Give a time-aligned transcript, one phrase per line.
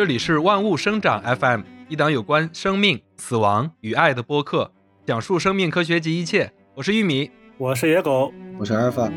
[0.00, 1.60] 这里是万物生长 FM，
[1.90, 4.72] 一档有关生命、死亡与爱的播客，
[5.04, 6.50] 讲述生命科学及一切。
[6.74, 9.12] 我是玉米，我是野狗，我是阿尔法。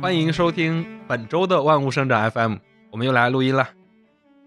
[0.00, 2.58] 欢迎收听本周的万物生长 FM，
[2.92, 3.70] 我们又来录音了。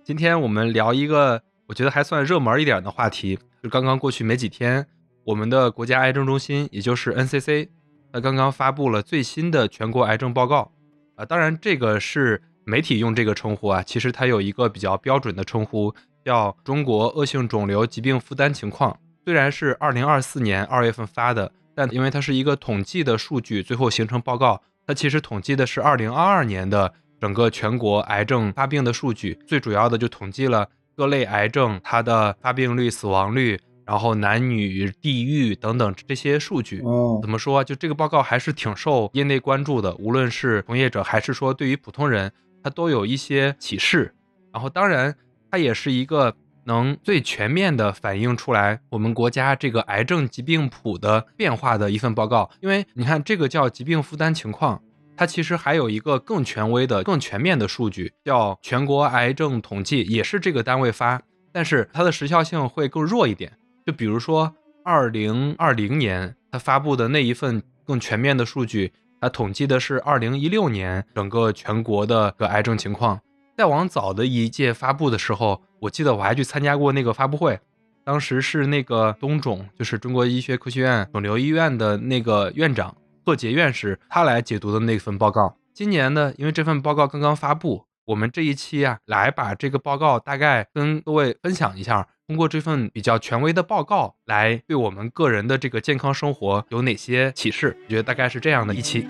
[0.06, 4.88] 今天我们聊一个我觉得还算热门一点的话题，就刚刚过去没几天，
[5.25, 7.68] 我们的国家癌症中心，也就是 NCC，
[8.14, 10.71] 它刚刚发布了最新的全国癌症报告。
[11.16, 12.42] 啊，当然这个是。
[12.69, 15.91] 媒体用这个称呼啊，其实它有一个比较标准的称呼，
[16.23, 18.92] 叫《中国恶性肿瘤疾病负担情况》。
[19.25, 29.39] 虽然是二零二四年二月份发的，但因为它是一个统计的数据，最后形成报告，它其实统计的是二零二二年的整个全国癌症发病的数据。
[29.47, 36.81] 最主要的就统计了各类癌症它的发病率、死亡率，然后男女、地域等等这些数据。
[36.83, 37.64] 哦，怎么说？
[37.64, 42.31] 就这个报告还是挺受业内关注的，无论是从业者还是说对于普通人。
[42.64, 44.14] 它都有一些启示，
[44.54, 45.16] 然后当然，
[45.50, 46.36] 它也是一个
[46.66, 52.50] 能最全面的反映出来我们国家这个癌症疾病谱的变化的一份报告。
[52.62, 54.82] 因为你看，这个叫疾病负担情况，
[55.16, 63.52] 它其实还有一个更权威的、更全面的数据，叫全国癌症统计，也是这个单位发，但是它的时效性会更弱一点。
[63.86, 68.94] 就比如说，二零二零年它发布的那一份更全面的数据。
[69.22, 73.20] 它统计的是二零一六年整个全国的个癌症情况。
[73.58, 77.59] 再往早的一届发布的时候，我记得我还去参加过那个发布会，
[78.06, 82.95] 当时是那个东肿，就是中国医学科学院肿瘤医院的那个院长
[83.26, 85.56] 贺杰院士，他来解读的那份报告。
[85.73, 92.08] 今年呢，因为这份报告刚刚发布，我们这一期啊，来把这个报告大概跟各位分享一下。
[92.30, 97.76] 通过这份比较权威的报告来对我们个人的这个健康生活有哪些启示？
[97.86, 99.08] 我觉得大概是这样的一期。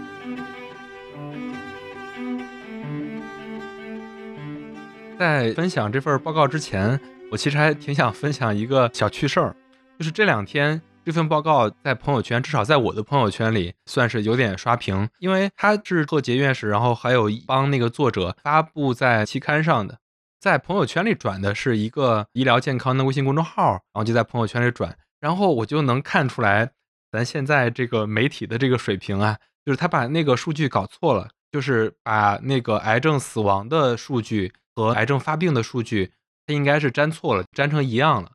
[5.19, 6.97] 在分享这份报告之前，
[7.29, 9.53] 我其实还挺想分享一个小趣事儿，
[9.97, 19.97] 就是这两天这份报告在朋友圈，至少在我的朋友圈里算是有点刷屏，因为它是贺杰院士，然后还有一帮那个作者发布在期刊上的。
[20.39, 26.71] 在朋友圈里转的是一个医疗健康的微信公众号，然后就在朋友圈里转，然后我就能看出来，
[27.11, 36.13] 咱现在这个媒体的这个水平啊，就是他把那个数据搞错了，就是把那个癌症死亡的数据和癌症发病的数据，
[36.47, 38.31] 他应该是粘错了，粘成一样了。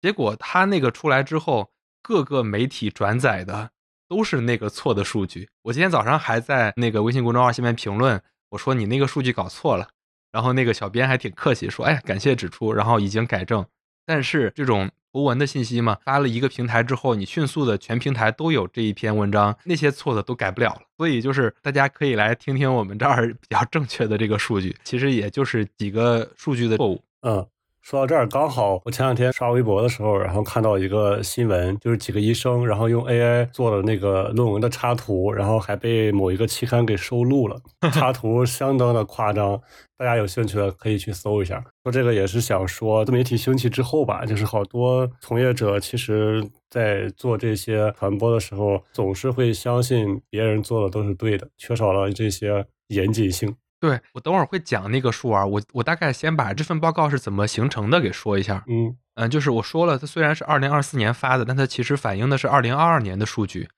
[0.00, 1.70] 结果他那个出来之后，
[2.02, 3.70] 各个媒体转载的
[4.08, 5.50] 都是那个错的数据。
[5.64, 9.88] 我今天早上还在那个微信公众号下面评论，我说你那个数据搞错了。
[10.34, 13.64] 然后那个小编还挺客气，说：“哎，感谢指出，然后已经改正。”
[14.04, 20.80] 但是这种图文的信息嘛，发了一个平台之后，你迅速的全平台都有这一篇文章，那些错的都改不了了。
[20.98, 27.00] 所以就是大家可以来听听我们这儿比较正确的这个数据，其实也就是几个数据的错误。
[27.20, 27.46] 嗯。
[27.84, 37.60] 说到这儿，刚好我前两天刷微博的时候，然后看到一个新闻，就是几个医生，然后用 AI 做了那个论文的插图，然后还被某一个期刊给收录了，
[37.92, 39.60] 插图相当的夸张。
[39.98, 41.62] 大家有兴趣的可以去搜一下。
[41.82, 53.54] 说这个也是想说，自媒体兴起之后吧，就是好多从业者其实在做这些传播的时候，总是会相信别人做的都是对的，缺少了这些严谨性。
[53.84, 58.64] 对我等会儿会讲那个数啊，我我大概先把这份报告是怎么形成的给说一下。
[58.66, 63.68] 嗯嗯，就是我说了，它虽然是二零二四年发的，但它其实反映的是二零二二年的数据。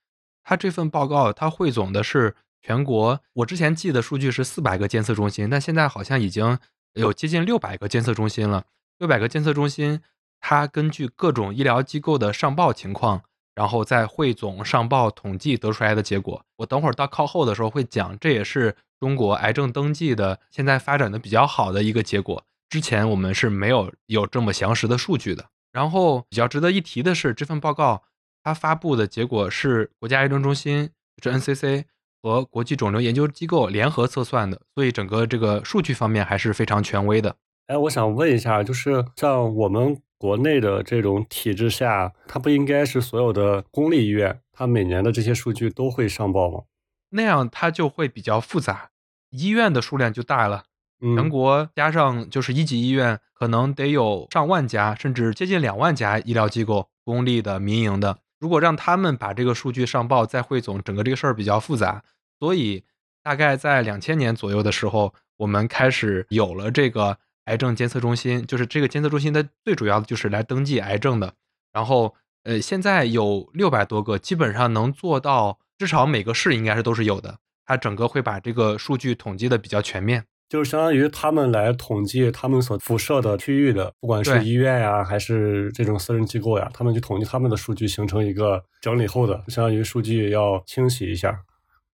[0.45, 6.57] 它这份报告它汇总的是全国，我之前记的数据是四百个监测中心，但现在好像已经
[6.95, 8.67] 有接近六百个监测中心了。
[8.99, 10.01] 六百个监测中心，
[10.39, 13.23] 它根据各种医疗机构的上报情况，
[13.57, 16.41] 然后再汇总上报统计得出来的结果。
[16.59, 18.77] 我等会儿到靠后的时候会讲，这也是。
[18.99, 25.45] 中国癌症登记的现在发展的比较好的一个结果，之前我们是没有有这么详实的数据的。
[25.71, 28.05] 然后比较值得一提的是，这份报告
[28.43, 30.89] 它发布的结果是国家癌症中心，
[31.23, 31.85] 是 NCC
[32.23, 37.37] 和国际肿瘤研究机构联合测算的，所以整个这个数据方面还是非常权威的。
[37.67, 46.63] 哎，我想问一下，就是像我们国内的这种体制下，它不应该是所有的公立医院，它每年的这些数据都会上报吗？
[47.11, 48.91] 那样它就会比较复杂，
[49.31, 50.65] 医院的数量就大了，
[51.01, 58.19] 全国加上就是一级医院，可能得有上万家，甚至接近两万家医疗机构，公立的、民营的。
[58.39, 62.03] 如果让他们把这个数据上报再汇总，整个这个事儿比较复杂。
[62.39, 62.85] 所以
[63.23, 71.35] 大概在两千年左右的时候，我们开始有了这个癌症监测中心，就是这个监测中心的最主要的就是来登记癌症的。
[71.73, 72.15] 然后
[72.45, 75.59] 呃，现在有六百多个，基本上能做到。
[75.79, 80.25] 至少每个市应该是都是有的，它整个会把这个数据统计的比较全面。
[80.49, 91.39] 就是相当于他们来统计他们所辐射的区域的，不管是医院呀，还是这种私人机构呀，他们去统计他们的数据，形成一个整理后的，相当于数据要清洗一下，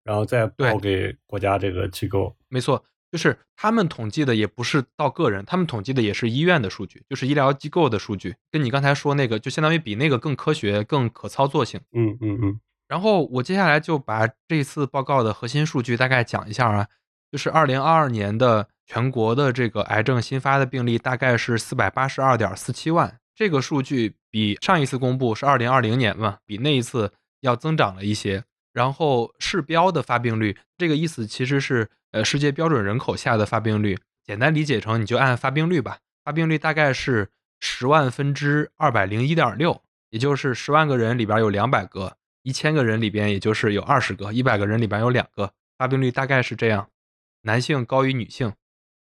[0.03, 2.35] 然后再报给国家这个机构。
[2.49, 11.81] 没错，就是他们统计的也不是到个人，他们统计的也是医院的数据，就是医疗机构的数据，跟你刚才说那个，就相当于比那个更科学、更可操作性。
[11.91, 16.87] 嗯嗯嗯，然后我接下来就把这次报告的核心数据大概讲一下啊，
[17.29, 27.11] 就是二零二二年的全国的这个癌症新发的病例大概是四百八十二点四七万，这个数据比上一次公布是二零二零年嘛，比那一次
[27.41, 28.43] 要增长了一些。
[28.73, 37.29] 然后市标的发病率，这个意思其实是呃世界标准人口下的发病率，简单理解成你就按发病率吧，发病率大概是
[37.59, 42.17] 十万分之二百零一点六，也就是十万个人里边有两百个。
[42.43, 46.89] 一千个人里边，也就是有二十个；一百个人里边有两个，发病率大概是这样，
[47.43, 48.51] 男性高于女性。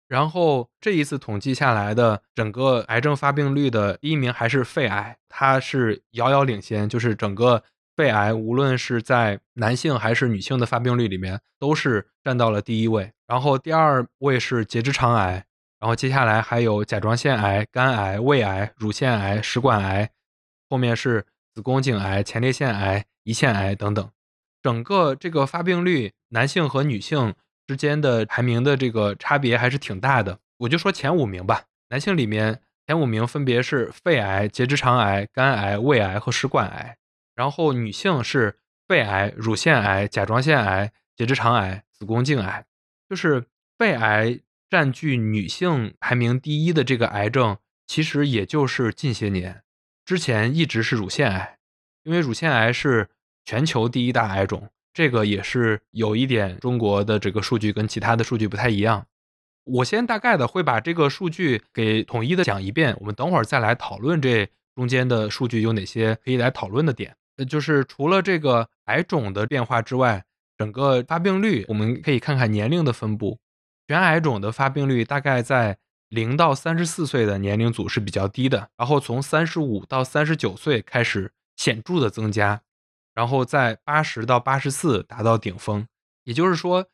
[0.10, 7.64] 然后这一次统计下来的整个癌症发病率的第一名还是肺癌，它是遥遥领先，就是整个
[8.00, 13.12] 肺癌无论是在男性还是女性的发病率里面，都是占到了第一位。
[13.28, 15.44] 然后第二位是结直肠癌，
[15.82, 20.10] 然后接下来还有甲状腺癌、肝癌、胃癌、乳腺癌、食管癌，
[20.70, 23.04] 后面是子宫颈癌、前列腺癌。
[23.26, 24.10] 胰腺癌等等，
[24.64, 27.36] 整个这个发病率，男性和女性
[27.68, 30.40] 之间的排名的这个差别还是挺大的。
[30.60, 36.96] 我就说前五名吧，男性里面前五名分别是肺癌、结直肠癌、肝癌、胃癌和食管癌，
[37.40, 42.66] 然后女性是肺癌、乳腺癌、甲状腺癌、结直肠癌、子宫颈癌，
[43.10, 43.46] 就是
[43.78, 47.58] 肺癌占据女性排名第一的这个癌症，
[47.88, 49.64] 其实也就是近些年，
[50.04, 51.60] 之前一直是乳腺癌，
[52.04, 53.10] 因为乳腺癌是。
[53.46, 59.08] 全球第一大癌种，这个也是有一点中国的这个数据跟其他的数据不太一样。
[59.64, 67.16] 我先大概的会把这个数据给统一的讲一遍，我们等会儿再来讨论这中间的数据有哪些可以来讨论的点。
[67.40, 70.26] 呃，就是除了这个癌种的变化之外，
[70.58, 73.40] 整个发病率我们可以看看年龄的分布。
[73.88, 75.78] 全癌种的发病率大概在
[76.10, 82.62] 零到三十四岁的年龄组是比较低的，然后从三十五到三十九岁开始显著的增加。
[83.16, 85.88] 然后在八十到八十四达到顶峰，
[86.26, 86.86] 也就是说，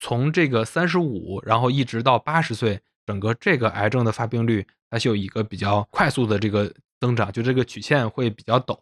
[0.00, 8.78] 从这个三十五，然后一直到八十岁，整个这个癌症的发病率，它是有一个比较快速的这个增长，就这个曲线会比较陡。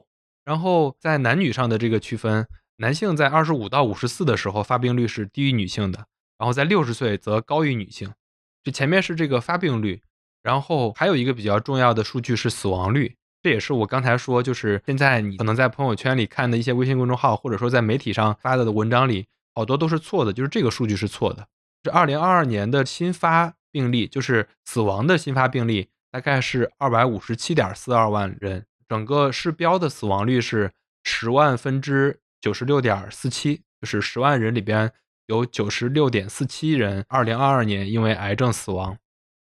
[0.47, 2.47] 然后在男女上的这个区分，
[2.77, 6.07] 男性在二十五到五十四的时候发病率是低于女性的，
[6.39, 8.15] 然后在六十岁则高于女性。
[8.63, 10.01] 就前面是这个发病率，
[10.43, 13.17] 然后还有一个比较重要的数据是死亡率。
[13.43, 21.47] 这也是我刚才说，就是现在你可能在朋友圈里看的一些微信公众号，或者说在媒体上发的文章里，好多都是错的，就是这个数据是错的。
[21.83, 30.73] 这二零二二年的新发病例，就是死亡的新发病例，大概是二百五十七点四二万人，整个市标的死亡率是
[31.03, 34.93] 十万分之九十六点四七，就是十万人里边
[35.27, 38.97] 有九十六点四七人二零二二年因为癌症死亡，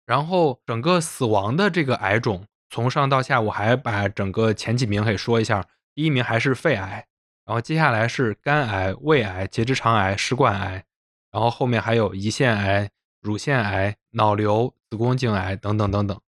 [0.04, 2.46] 然后整个死亡的这个癌种。
[2.72, 5.66] 从上到下，我还把整个前几名给说一下。
[5.92, 7.06] 第一名还是肺癌，
[7.44, 10.84] 然后接下来是肝癌、胃癌、结直肠癌、食管癌，
[11.32, 16.20] 然后后面还有胰腺癌、乳腺癌、脑瘤、子宫颈癌等等等等。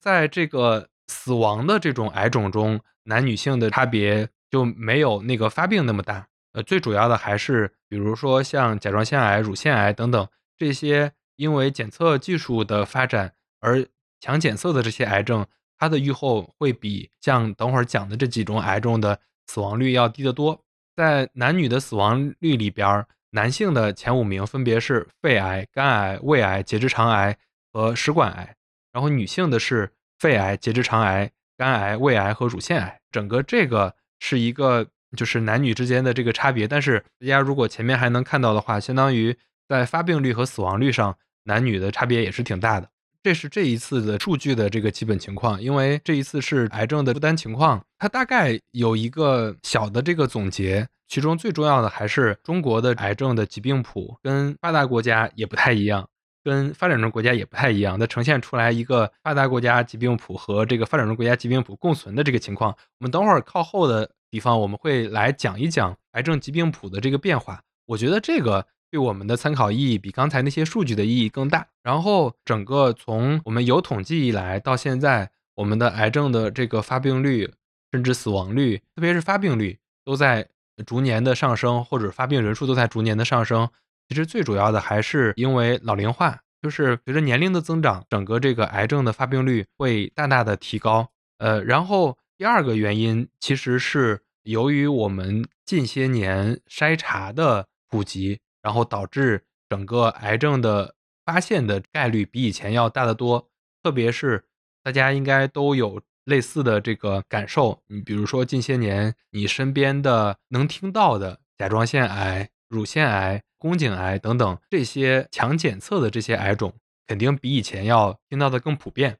[0.00, 6.28] 在这个死亡的这种癌种中，男女性的差别就没有那个发病那么大。
[6.52, 13.84] 呃，最主要的还是比如说像甲状腺癌、乳腺癌等等这些，因为检测技术的发展而
[14.20, 15.44] 强检测的这些癌症。
[15.76, 20.62] 它的预后会比像等会儿讲的这几种癌症的死亡率要低得多。
[20.94, 27.38] 在男女的死亡率里边，男性的前五名分别是肺癌、肝癌、胃癌、结直肠癌
[27.72, 28.54] 和食管癌，
[28.92, 29.90] 然后女性的是
[30.20, 33.00] 肺癌、结直肠癌、肝癌、胃癌和乳腺癌。
[33.10, 34.86] 整个这个是一个
[35.16, 36.68] 就是男女之间的这个差别。
[36.68, 39.36] 但是大家如果前面还能看到的话，相当于
[39.66, 42.88] 在发病率和死亡率上，男女的差别也是挺大的。
[43.22, 56.08] 这是这一次的数据的这个基本情况，因为这一次是癌症的负担情况，它大概有一个小的这个总结，其中最重要的还是中国的癌症的疾病谱跟发达国家也不太一样，
[56.42, 62.70] 跟发展中国家也不太一样，它呈现出来一个发达国家疾病谱和这个发展中国家疾病谱共存的这个情况。
[62.98, 68.66] 我们等会儿靠后的地方我们会来讲一讲癌症疾病谱的这个变化，我觉得这个。
[68.92, 71.64] 对我们的参考意义比刚才那些数据的意义更大。
[71.80, 77.48] 然后，整个从我们有统计以来到现在，我们的癌症的这个发病率
[77.92, 80.48] 甚至死亡率，特别是发病率，都在
[80.84, 83.70] 逐年的上升，或者发病人数都在逐年的上升。
[84.10, 91.08] 其实最主要的还是因为老龄化，就是随着年龄的增长，整个这个癌症的发病率会大大的提高。
[91.38, 103.48] 呃，然后第二个原因其实是由于我们近些年筛查的普及，然后导致整个癌症的发现的概率比以前要大得多。
[103.84, 104.44] 特别是
[104.82, 116.72] 大家应该都有类似的这个感受，你比如说近些年你身边的能听到的甲状腺癌、乳腺癌、宫颈癌等等这些强检测的这些癌种，
[117.06, 119.18] 肯定比以前要听到的更普遍。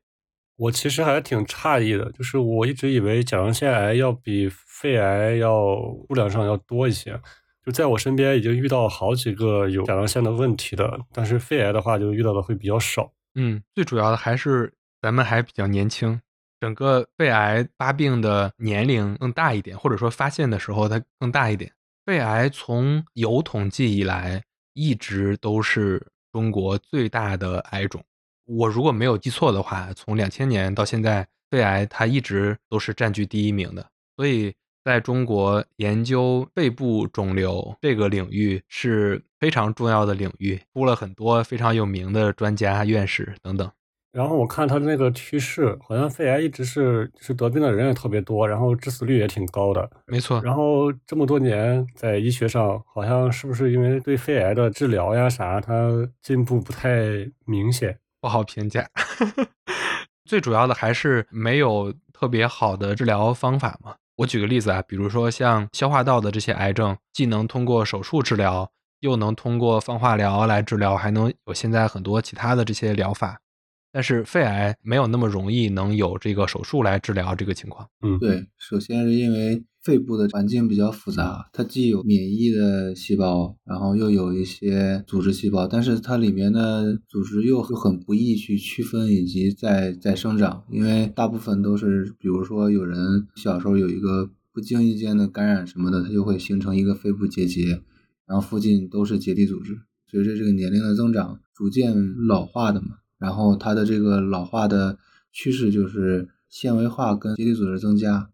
[0.56, 5.74] 我其实还挺诧异的，就是我一直以为甲状腺癌要比肺癌要
[6.08, 7.20] 数量上要多一些，
[7.66, 13.12] 就在我身边已经遇到好几个有甲状腺的问题的，但是肺癌的话就遇到的会比较少。
[13.34, 16.20] 嗯，最主要的还是咱们还比较年轻，
[16.60, 21.72] 整个肺癌发病的年龄更大一点，或者说发现的时候它更大一点。
[22.10, 28.02] 肺癌从有统计以来一直都是中国最大的癌种。
[28.46, 33.88] 我如果没有记错的话，从两千年到现在，肺癌它一直都是占据第一名的。
[34.16, 34.52] 所以，
[34.84, 43.70] 在中国研究肺部肿瘤这个领域是非常重要的领域，出了很多非常有名的专家、院士等等。
[44.12, 49.88] 然后我看它的那个趋势，好像肺癌一直是就是得病的人也特别多，然后致死率也挺高的。
[50.06, 50.40] 没错。
[50.42, 55.90] 然后这么多年在医学上，好像是不是因为对肺癌的治疗呀啥，它
[56.22, 56.98] 进步不太
[57.44, 57.98] 明显？
[58.20, 58.86] 不好评价，
[60.26, 63.94] 最主要的还是没有特别好的治疗方法嘛。
[64.16, 73.40] 我举个例子啊，比如说像消化道的这些癌症，既能通过手术治疗，又能通过放化疗来治疗，还能有现在很多其他的这些疗法。
[73.92, 77.88] 但是肺癌没有那么容易能有这个手术来治疗这个情况。
[78.02, 97.80] 嗯，对，首先是因为肺部的环境比较复杂，它既有免疫的细胞，然后又有一些组织细胞，但是它里面的组织又很不易去区分以及在在生长，因为大部分都是，比如说有人小时候有一个不经意间的感染什么的，它就会形成一个肺部结节，
[98.26, 99.78] 然后附近都是结缔组织，
[100.10, 102.98] 随着这个年龄的增长，逐渐老化的嘛。
[103.20, 104.98] 然后它的这个老化的
[105.30, 108.30] 趋势就是纤维化跟结缔组织增加，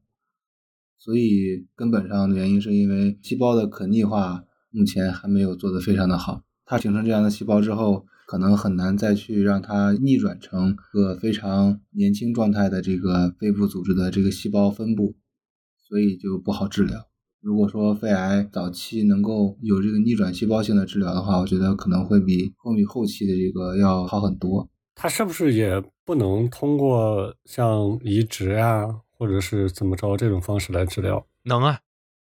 [0.96, 6.42] 所以根本上的原因是因为细胞的可逆化目前还没有做得非常的好。
[6.64, 15.14] 它形成这样的细胞之后，可能很难再去让它逆转成个非常年轻状态的这个肺部组织的这个细胞分布，
[15.88, 17.06] 所以就不好治疗。
[17.40, 24.68] 如果说肺癌早期能够有这个逆转细胞性的治疗的话，我觉得可能会比后面后期的这个要好很多。
[24.98, 31.24] 它是不是也不能通过像移植啊，或者是怎么着这种方式来治疗？
[31.42, 31.78] 能啊，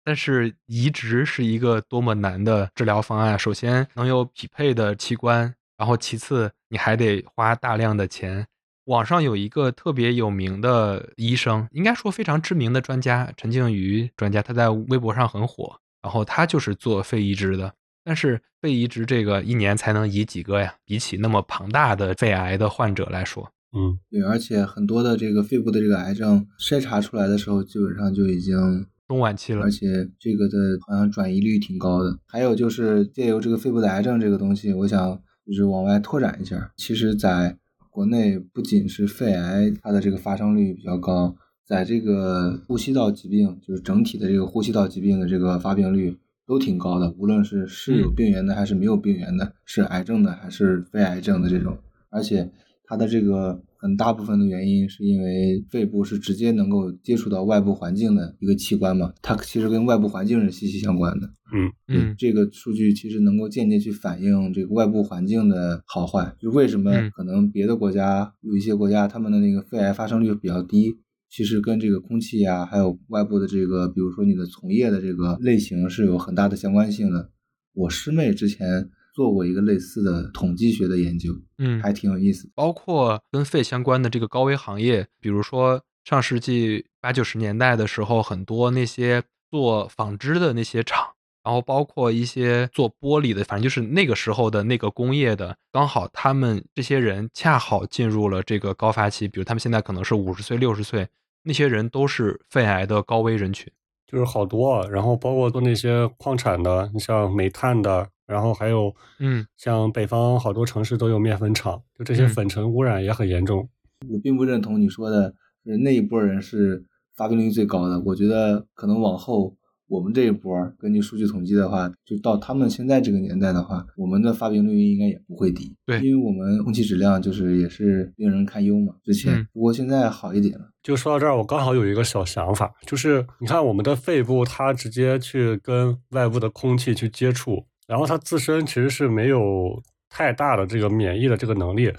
[0.05, 3.37] 但是移植是一个多么难的治疗方案。
[3.37, 8.47] 首先能有匹配的器官，然后其次你还得花大量的钱。
[8.85, 17.73] 网上有一个特别有名的医生，应该说非常知名的专家陈静瑜专家，他在微博上很火，然后他就是做肺移植的。
[18.03, 20.73] 但是肺移植这个一年才能移几个呀？
[20.85, 32.17] 比起那么庞大的肺癌的患者来说，嗯，对，而且很多的这个肺部的这个癌症筛查出来的时候，基本上就已经中晚期了，而且这个的好像转移率挺高的。
[32.25, 36.71] 还有就是借由这个肺部的癌症这个东西，我想就是往外拓展一下。
[36.77, 37.57] 其实，在
[37.89, 46.17] 国内不仅是肺癌，它的这个发生率比较高，在这个呼吸道疾病，就是整体的这个呼吸道疾病的这个发病率。
[46.51, 51.77] 都挺高的，无论是是有病源的还是没有病源的，是癌症的还是非癌症的这种，
[52.09, 52.51] 而且
[52.83, 61.29] 它的这个很大部分的原因是因为肺部是直接能够接触到外部环境的一个器官嘛，它其实跟外部环境是息息相关的。
[61.53, 70.97] 嗯嗯，这个数据其实能够间接去反映这个外部环境的好坏，就为什么可能别的国家有一些国家他们的那个肺癌发生率比较低。
[71.31, 77.31] 其实跟这个空气呀，还有外部的这个，比如说你的从业的这个类型是有很大的相关性的。
[77.73, 82.51] 我师妹之前做过一个类似的统计学的研究，嗯，还挺有意思。
[82.53, 91.01] 包括跟肺相关的这个高危行业，比如说上世纪八九十年代的时候，很多那些做纺织的那些厂，
[91.45, 101.07] 然后包括一些做玻璃的，反正就是那个时候的那个工业的，刚好他们这些人恰好进入了这个高发期，比如他们现在可能是五十岁、六十岁。
[101.43, 103.71] 那些人都是肺癌的高危人群，
[104.05, 113.69] 就是好多，然后包括做那些矿产的，你像煤炭的，然后还有，嗯，像北方好多城市都有面粉厂，就这些粉尘污染也很严重。
[114.07, 115.33] 我并不认同你说的，
[115.63, 117.99] 那一波人是发病率最高的。
[118.01, 119.55] 我觉得可能往后
[119.91, 125.75] 我们这一波根据数据统计的话，就到他们现在这个年代的话，我们的发病率应该也不会低。
[125.85, 130.71] 对因为我们空气质量就是也是令人堪忧嘛，之前、嗯不过现在好一点了。
[130.81, 141.91] 就说到这儿，我刚好有一个小想法，就是你看我们的肺部，它直接去跟外部的空气去接触，然后它自身其实是没有太大的这个免疫的这个能力。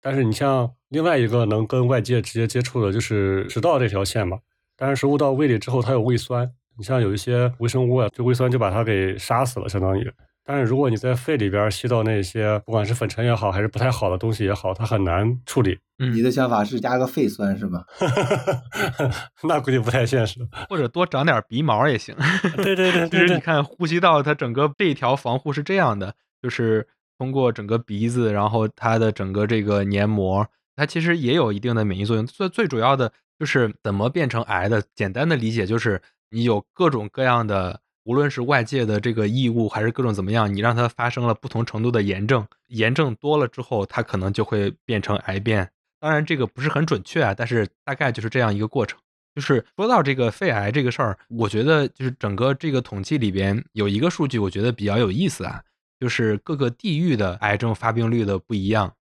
[0.00, 4.38] 但是你像另外一个能跟外界直接接触的，就是食道这条线嘛。
[4.76, 10.12] 但是食物到胃里之后，它有胃酸，你像有一些微生物啊，就胃酸就把它给杀死了，相当于。
[10.46, 15.78] 但是如果你在肺里边吸到那些不管是粉尘也好，还是不太好的东西也好，它很难处理。
[15.98, 17.86] 嗯你的想法是加个肺酸是吧？
[19.44, 20.40] 那估计不太现实。
[20.68, 22.14] 或者多长点鼻毛也行。
[22.56, 32.26] 对对对其实你看呼吸道它整个这一条防护是这样的，就是通过整个鼻子，然后它的整个这个黏膜，它其实也有一定的免疫作用。
[32.26, 36.02] 最最主要的就是怎么变成癌的，简单的理解就是
[36.34, 45.70] 你有各种各样的，无论是外界的这个异物，还是各种怎么样，你让它发生了不同程度的炎症，炎症多了之后，它可能就会变成癌变。
[46.00, 48.98] 当然这个不是很准确啊，但是大概就是这样一个过程。
[49.32, 55.62] 就是说到这个肺癌这个事儿，我觉得就是整个这个统计里边有一个数据，我觉得比较有意思啊，
[56.00, 58.92] 就是各个地域的癌症发病率的不一样。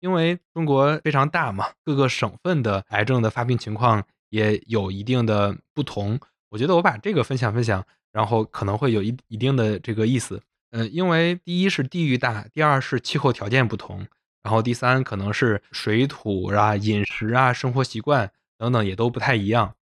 [0.00, 6.18] 因为中国非常大嘛，各个省份的癌症的发病情况也有一定的不同。
[6.50, 10.42] 我觉得我把这个分享分享，然后可能会有一一定的这个意思。
[10.72, 14.06] 嗯，因为第一是地域大，第二是气候条件不同，
[14.42, 19.74] 然后第三可能是水土啊、饮食啊、生活习惯等等也都不太一样。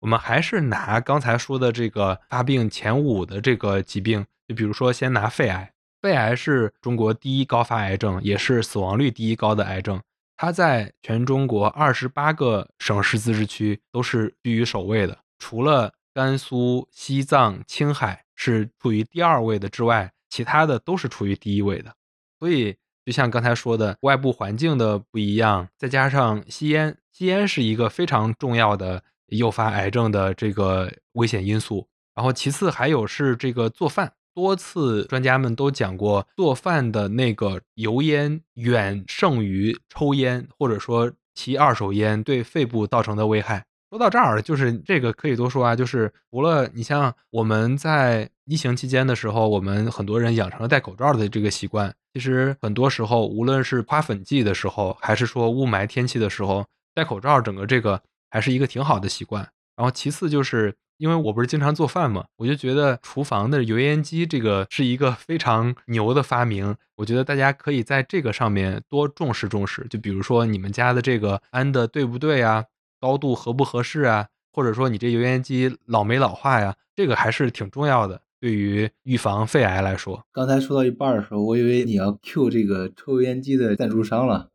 [0.00, 10.00] 我们还是拿刚才说的这个发病前五的这个疾病，就比如说先拿肺癌，肺癌是中国第一高发癌症，也是死亡率第一高的癌症。
[10.36, 21.94] 它在全中国二十八个省市自治区都是居于首位的，除了甘肃、西藏、青海是处于第二位的之外，其他的都是处于第一位的。
[22.38, 22.74] 所以，
[23.04, 31.86] 就像刚才说的，外部环境的不一样，再加上吸烟，吸烟是一个非常重要的诱发癌症的这个危险因素。
[32.14, 43.66] 然后，其次还有是这个做饭，多次专家们都讲过，做饭的那个油烟远胜于抽烟或者说其二手烟对肺部造成的危害。
[43.88, 51.94] 说到这儿，就是这个可以多说啊，就是除了你像我们在疫情期间的时候，我们很多人养成了戴口罩的这个习惯。
[52.12, 59.48] 其实很多时候，无论是花粉季的时候，还是说雾霾天气的时候，戴口罩整个这个还是一个挺好的习惯。
[59.76, 66.74] 然后其次就是因为我不是经常做饭嘛，我就觉得厨房的油烟机这个是一个非常牛的发明。
[66.96, 69.86] 我觉得大家可以在这个上面多重视重视。
[69.88, 72.64] 就比如说你们家的这个安的对不对啊？
[73.06, 74.26] 高度合不合适啊？
[74.52, 76.74] 或者说你这油烟机老没老化呀？
[76.96, 80.26] 这个还是挺重要的，对于预防肺癌来说。
[80.32, 84.50] 刚才说到一半的时候，我以为你要 Q 这个抽油烟机的赞助商了。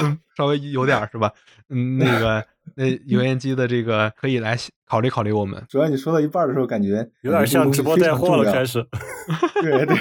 [0.00, 1.30] 嗯，稍微有点是吧？
[1.68, 5.62] 嗯，那个 那油烟机的这个可以来考虑考虑我们。
[5.68, 8.86] 主要你说到一半的时候，感觉有点像直播带货了，开始。
[9.60, 9.96] 对对。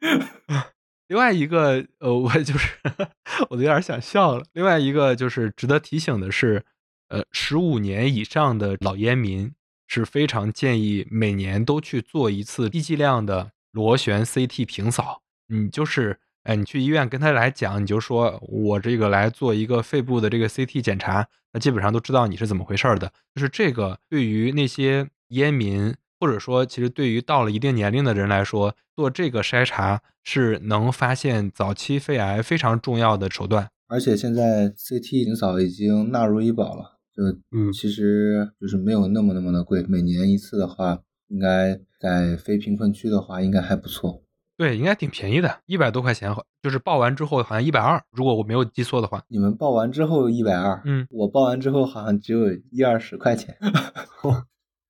[1.08, 2.74] 另外一个，呃，我就是
[3.48, 4.44] 我都有点想笑了。
[4.52, 6.64] 另外一个就是值得提醒的是，
[7.08, 9.52] 呃，十五年以上的老烟民
[9.86, 15.22] 是非常建议每年都去做一次低剂量的螺旋 CT 平扫。
[15.46, 23.10] 你就是，哎，你去医院跟他来讲，你就说我这个来做一个肺部的这个 CT 检查，那基本上都知道你是怎么回事的。
[23.34, 25.94] 就是这个对于那些烟民。
[26.20, 33.68] 或者说，其实对于到了一定年龄的人来说，做这个筛查是能发现早期肺癌非常重要的手段。
[33.86, 44.22] 而且现在 CT 平扫已经纳入医保了，就嗯，其实就是没有那么那么的贵，每年一次的话，应该在非贫困区的话，应该还不错。
[44.58, 49.22] 对，应该挺便宜的，一百多块钱，就是报完之后好像一百二，如果我没有记错的话。
[49.28, 53.56] 你们报完之后一百二，嗯，我报完之后好像只有一二十块钱。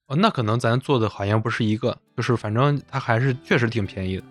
[0.09, 4.23] 哦，那可能咱做的好像不是一个，就是反正它还是确实挺便宜的。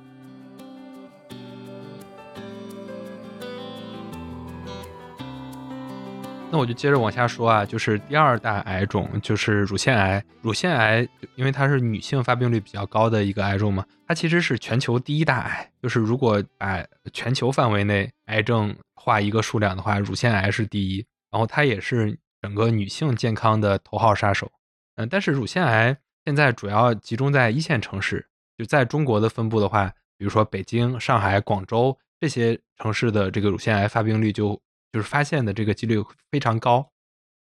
[6.50, 10.24] 那我就接着往下说啊，就是第二大癌种就是乳腺癌。
[10.42, 15.70] 乳腺癌因为它是女性发病率比较高的一个癌种嘛，它其实是全球第一大癌。
[15.84, 24.52] 就是如果把全球范围内癌症划一个数量的话，乳腺癌是第一，然后它也是整个女性健康的头号杀手。
[24.98, 34.60] 嗯，但是乳腺癌现在主要集中在一线城市，就在中国的分布的话，比如说北京、上海、广州这些城市的这个乳腺癌发病率就
[34.92, 36.92] 就是发现的这个几率非常高。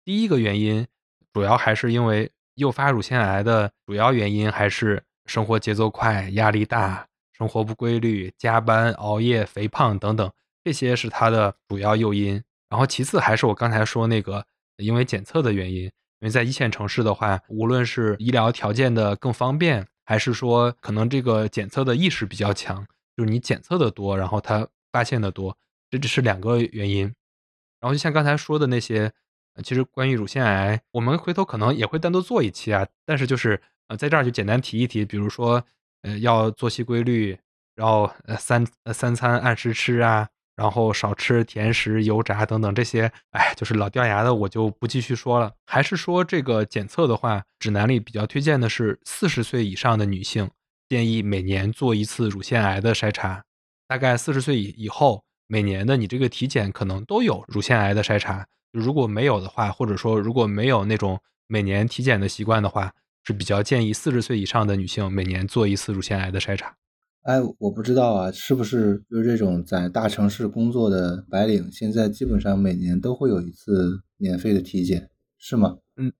[0.03, 0.87] 第一个原因
[1.33, 10.31] 主要还是因为诱发乳腺癌的主要原因还是生活节奏快、压力大、生活不规律、加班、熬夜、肥胖等等，
[10.63, 12.41] 这些是它的主要诱因。
[12.69, 14.45] 然后其次还是我刚才说那个，
[14.77, 15.91] 因为检测的原因，
[16.23, 25.57] 因为在一线城市的话，无论是医疗条件的更方便，还是说可能这个检测的意识比较强，就是你检测的多，然后它发现的多，
[25.91, 27.13] 这只是两个原因。
[27.81, 29.11] 然后就像刚才说的那些。
[29.63, 32.87] 其实关于乳腺癌，我们回头可能也会单独做一期啊。
[33.05, 35.63] 但是就是呃，在这儿就简单提一提，比如说
[36.01, 37.37] 呃，要作息规律，
[37.75, 43.11] 然后呃三呃三餐按时吃啊，然后少吃甜食、油炸等等这些。
[43.31, 45.51] 哎，就是老掉牙的，我就不继续说了。
[45.65, 50.49] 还是说这个检测的话，指南里比较推荐的是四十岁以上的女性，
[50.89, 53.43] 建议每年做一次乳腺癌的筛查。
[53.87, 58.47] 大概四十岁以以后，每年的你这个体检可能都有乳腺癌的筛查。
[58.71, 62.91] 如果没有的话，或者说如果没有那种每年体检的习惯的话，
[63.23, 66.75] 是比较建议四十岁以上的女性每年做一次乳腺癌的筛查。
[67.23, 75.77] 哎，我不知道啊，是不是就是这种在大城市工作的白领，现在基本上每年都会有一次免费的体检，是吗？
[75.95, 76.11] 嗯，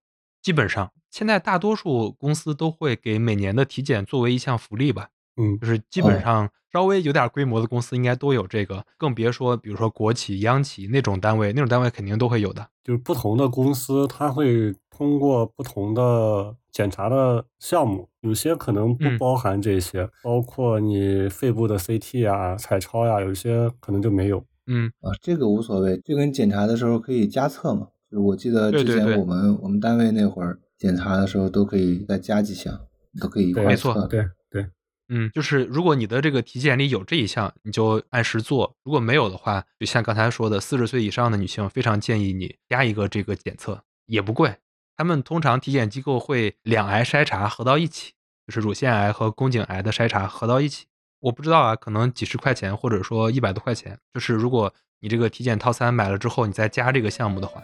[0.41, 5.09] 基本上现在大多数公司都会给每年的体检作为一项福利吧。
[5.35, 12.69] 嗯，就是基本上稍微有点规模的公司应该都有这个，更别说比如说国企、央企那种单位，那种单位肯定都会有的。
[12.83, 24.45] 就是不同的公司，它会通过不同的检查的项目，有些可能不包含这些，包括你肺部的 CT 啊、彩超呀，有些可能就没有。
[24.67, 27.87] 嗯啊，这个无所谓，这个你检查的时候可以加测嘛。
[28.11, 32.79] 就我记得之前我们我们单位那会儿检查的时候都可以再加几项，
[33.19, 34.07] 都可以一块测。
[34.07, 34.67] 对对。
[35.09, 44.55] 嗯，就是如果你的这个体检里有这一项，你就按时做；如果没有的话，就像刚才说的，四十岁以上的女性非常建议你加一个这个检测，也不贵。
[44.95, 48.13] 他们通常体检机构会两癌筛查合到一起，
[48.45, 50.85] 就是乳腺癌和宫颈癌的筛查合到一起。
[51.19, 53.97] 我不知道啊，可能几十块钱，或者说一百多块钱。
[54.13, 57.63] 就是如果你这个体检套餐买了之后，你再加这个项目的话，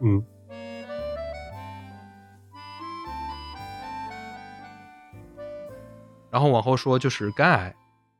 [0.00, 0.24] 嗯。
[6.30, 7.74] 然后往后说就是肝癌，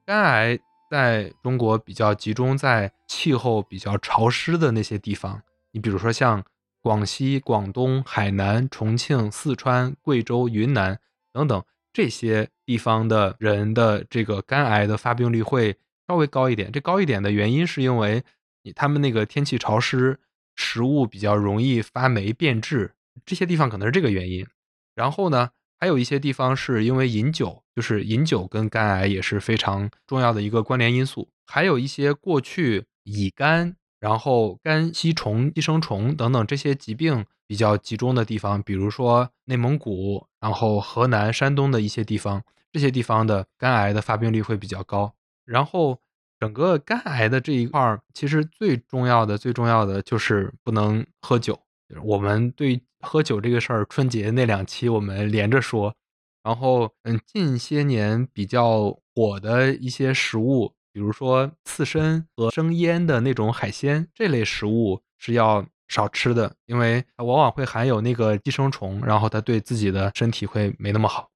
[0.04, 0.58] 肝癌
[0.90, 6.44] 在中国比较集中在气候比较潮湿的那些地方，你比如说像
[6.80, 10.98] 广西、广东、海南、重庆、四川、贵州、云南
[11.32, 15.76] 等等这些地方的人的这个肝癌的发病率会
[16.08, 16.72] 稍微高一点。
[16.72, 18.22] 这高一点的原因是因为
[18.62, 20.18] 你他们那个天气潮湿，
[20.56, 22.92] 食物比较容易发霉变质，
[23.24, 24.46] 这些地方可能是这个原因。
[24.94, 25.50] 然后呢？
[25.82, 31.30] 还有一些地方是因为饮酒，就是饮酒跟肝癌也是非常重要的一个关联因素。
[31.46, 45.14] 还有一些过去乙肝、然后肝吸虫、寄生虫等等这些疾病比较集中的地方，比如说内蒙古、然后河南、山东的一些地方，这些地方的肝癌的发病率会比较高。
[45.44, 45.98] 然后
[46.38, 51.60] 整个肝癌的这一块儿，其实最重要的、最重要的就是不能喝酒。
[52.02, 55.94] 我们对喝酒这个事儿，春节那两期我们连着说。
[56.42, 71.30] 然后，嗯，近些年比较火的一些食物，比如说刺身和生腌的那种海鲜，这类食物是要少吃的，因为它往往会含有那个寄生虫，然后它对自己的身体会没那么好。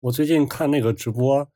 [0.00, 1.48] 我最近看那个直播，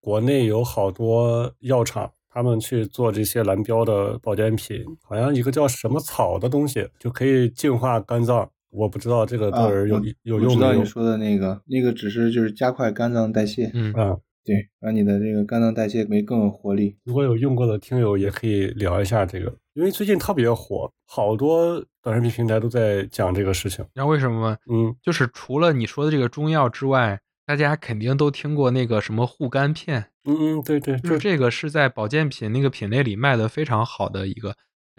[0.00, 2.12] 国内有好多药厂。
[2.32, 8.48] 他们去做这些蓝标的保健品，好像一个叫什么草的东西就可以净化肝脏。
[8.70, 10.54] 我不知道这个到底有有用没有。
[10.54, 13.68] 知道你说的那个，那个只是就是加快肝脏代谢。
[13.74, 14.16] 嗯啊，
[14.50, 16.96] 对，让你的这个肝脏代谢没更有活力。
[17.04, 23.84] 如果有用过的听友也可以聊一下这个，因为最近特别火，好多短视频平台都在讲这个事情。
[23.84, 24.56] 你知道为什么吗？
[24.70, 27.20] 嗯，就是除了你说的这个中药之外。
[27.46, 34.54] 大家肯定都听过那个什么护肝片，嗯嗯，对对，就是这个是在保健品那个品类里卖的非常好的一个，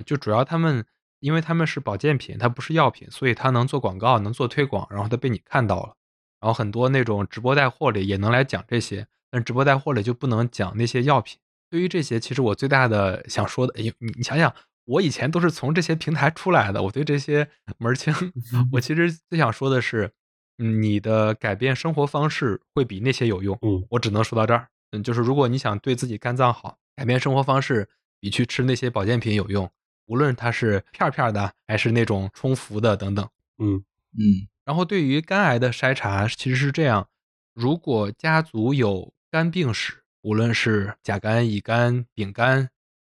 [0.05, 0.83] 就主要他们
[1.21, 5.95] 因为他们是保健品，它不是药品，所以它能做广告，能做推广，然后它被你看到了，
[6.41, 11.39] 然后很多那种直播带货里也能来讲这些，但直播带货里就不能讲那些药品。
[11.71, 14.53] 对于这些，其实我最大的想说的，哎，你你想想，
[14.85, 18.13] 我以前都是从这些平台出来的，我对这些门儿清。
[18.73, 20.11] 我其实最想说的是。
[20.57, 23.57] 你的改变生活方式会比那些有用。
[23.63, 24.67] 嗯，我只能说到这儿。
[24.91, 27.89] 嗯，就是如果你想对自己肝脏好，改变生活方式
[28.19, 29.67] 比去吃那些保健品有用。
[30.05, 33.27] 无论它是片片的还是那种冲服的等等。
[33.57, 34.47] 嗯嗯。
[34.63, 37.07] 然后对于肝癌的筛查其实是这样：
[37.55, 42.67] 如果家族有肝病史，无论是甲肝、乙肝、丙肝，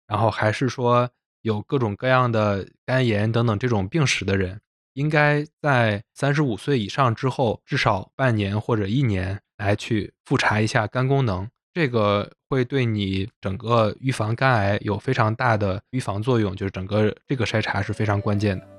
[0.06, 1.10] 然后还是说
[1.44, 4.60] 有各种各样的肝炎等等这种病史的人。
[4.96, 18.79] 应该在三十五岁以上之后，至少半年或者一年来去复查一下肝功能，这个会对你整个预防肝癌有非常大的预防作用，就是整个这个筛查是非常关键的。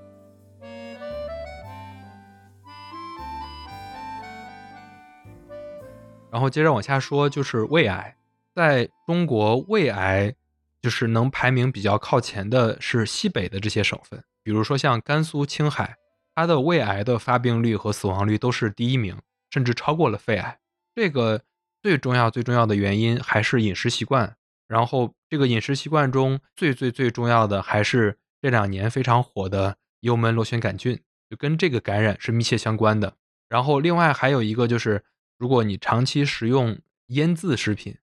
[6.32, 8.16] 然后接着往下说，就是胃癌，
[8.54, 10.32] 在中国胃癌
[10.80, 15.96] 就是能排名比较靠前的是西北的这些省份，比如说像甘肃、青海，
[16.34, 19.16] 它的胃癌的发病率和死亡率都是第一名，
[19.50, 20.58] 甚至超过了肺癌。
[20.94, 21.42] 这个
[21.82, 24.36] 最重要、最重要的原因还是饮食习惯。
[24.68, 33.14] 然后这个饮食习惯中最最最重要的还是这两年非常火的幽门螺旋杆菌，就跟这个感染是密切相关的。
[33.48, 35.02] 然后另外还有一个就是。
[35.40, 37.96] 如果你长期食用腌制食品，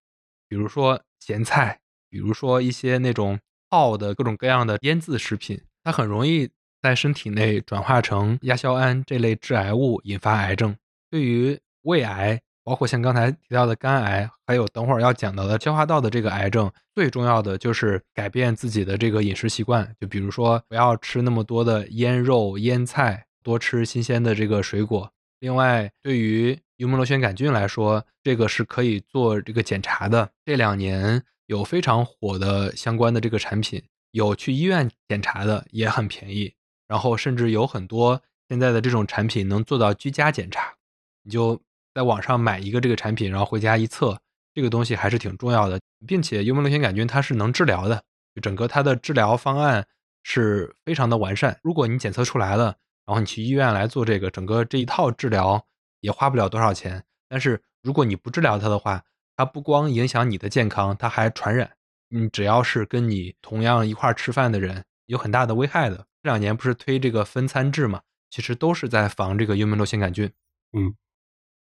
[0.49, 6.49] 比如说咸菜，比如说一些那种泡的各种各样的腌制食品，它很容易
[6.81, 10.75] 在身体内转化成亚硝胺这类致癌物，引发癌症。
[11.11, 19.95] 对于胃癌，包括像刚才提到的肝癌，还有等会儿要讲到的消化道的这个癌症，最重要的就是改变自己的这个饮食习惯。
[20.01, 25.11] 就比如说不要吃那么多的腌肉、腌菜，多吃新鲜的这个水果。
[25.39, 30.31] 另外，对于幽门螺旋杆菌来说，这个是可以做这个检查的。
[30.45, 36.53] 这两年有非常火的相关的这个产品，有去医院检查的，也很便宜。
[36.87, 40.71] 然后甚至有很多现在的这种产品能做到居家检查，
[41.23, 41.59] 你就
[41.95, 44.19] 在网上买一个这个产品，然后回家一测，
[44.53, 45.79] 这个东西还是挺重要的。
[46.05, 48.03] 并且幽门螺旋杆菌它是能治疗的，
[48.39, 49.87] 整个它的治疗方案
[50.21, 51.59] 是非常的完善。
[51.63, 52.75] 如果你检测出来了，
[53.07, 55.65] 然后你去医院来做这个，整个这一套治疗。
[55.99, 59.03] 也花不了多少钱，但是如果你不治疗它的话，
[59.35, 61.71] 它不光影响你的健康，它还传染。
[62.09, 66.07] 你只要是跟你同样一块吃饭的人，有很大的危害的。
[66.23, 70.31] 这两年不是推这个分餐制嘛，其实都是在防这个幽门螺旋杆菌。
[70.73, 70.95] 嗯，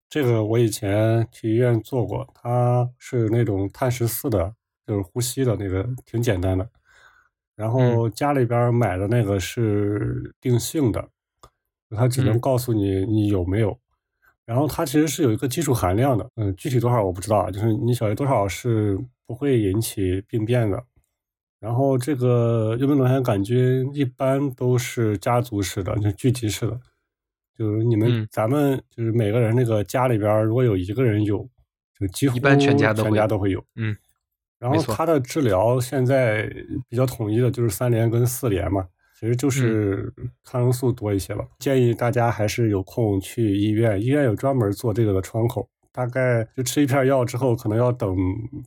[0.09, 4.53] 这个我以前去医院做过，它是那种碳十四的，
[4.85, 6.67] 就是呼吸的那个，挺简单的。
[7.55, 11.09] 然后家里边买的那个是定性的，
[11.95, 13.79] 它只能告诉你你有没有。
[14.45, 20.83] 然后它其实是有一个基础含量的，嗯，具体多少我不知道，就是你小于多少是不会引起病变的。
[21.59, 26.79] 然后这个幽门螺旋杆菌一般都是家族式的，就聚集式的，
[27.55, 31.47] 就是你们咱们就是每个人那个家里边如果有一个人有，
[31.99, 33.95] 就几乎一般全家都全家都会有，嗯。
[34.57, 36.51] 然后它的治疗现在
[36.89, 38.87] 比较统一的就是三联跟四联嘛。
[39.21, 40.11] 其实就是
[40.43, 48.17] 抗生素多一些了，建议大家还是有空去医院，医院有专门做这个的窗口，大概就吃一片药之后，可能要等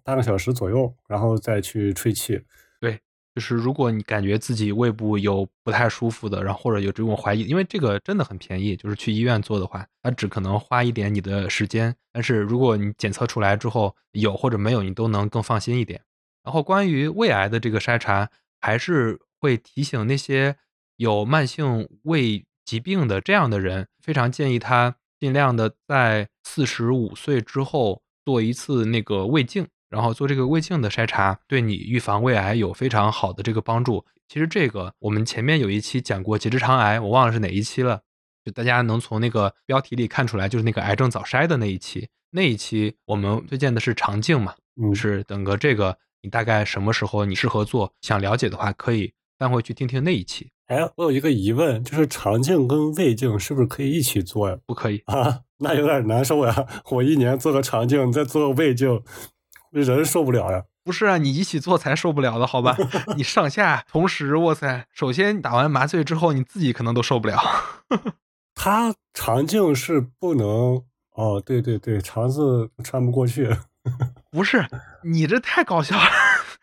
[0.05, 2.40] 半个小时左右，然后再去吹气。
[2.81, 3.01] 对，
[3.35, 16.01] 就是如果你感觉自己胃部有不太舒服的，然后或者有这种怀疑，因为这个真的很便宜，就是去医院做的话，它只可能花一点你的时间，但是如果你检测出来之后有或者没有，你都能更放心一点。
[16.45, 19.19] 然后关于胃癌的这个筛查，还是。
[19.44, 20.57] 会提醒那些
[20.96, 34.07] 有慢性胃疾病的这样的人，非常建议他尽量的在四十五岁之后做一次那个胃镜，然后做这个胃镜的筛查，对你预防胃癌有非常好的这个帮助。
[34.28, 38.00] 其实这个我们前面有一期讲过结直肠癌，我忘了是哪一期了，
[38.42, 42.09] 就大家能从那个标题里看出来，就是那个癌症早筛的那一期。
[42.30, 44.54] 那一期我们推荐的是肠镜嘛，
[44.94, 49.12] 是等个这个你大概什么时候你适合做，想了解的话可以。
[49.44, 50.50] 翻回去听听那一期。
[50.68, 54.57] 哎，我有一个疑问，就是肠镜跟胃镜是不是可以一起做呀？
[54.64, 56.66] 不可以啊，那有点难受呀。
[56.92, 59.02] 我一年做个肠镜，再做个胃镜，
[59.70, 60.64] 人受不了呀。
[60.83, 62.74] 不是啊，你一起做才受不了的，好吧？
[63.18, 64.87] 你上下同时，哇塞！
[64.94, 67.38] 首先打完麻醉之后，你自己可能都受不了。
[68.57, 70.83] 他肠镜是不能
[71.16, 73.54] 哦，对对对，肠子穿不过去。
[74.33, 74.66] 不是，
[75.02, 76.02] 你这太搞笑了。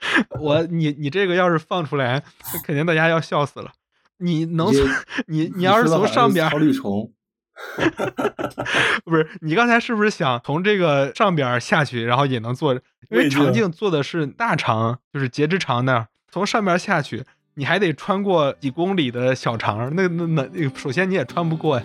[0.39, 2.23] 我你你这个要是放出来，
[2.63, 3.71] 肯定大家要笑死了。
[4.17, 4.71] 你能
[5.27, 7.11] 你你要是从上边草履虫，
[9.03, 12.73] 不是你刚才是不是想从这个上边下去，然后也能做？
[13.09, 21.83] 因为肠镜做的是大肠，就是结直肠那儿，从上边下去，你还得穿过几公里的小肠，那那那，首先你也穿不过呀。